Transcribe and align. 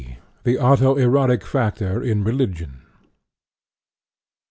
THE 0.45 0.57
AUTO 0.57 0.97
EROTIC 0.97 1.45
FACTOR 1.45 2.01
IN 2.01 2.23
RELIGION. 2.23 2.81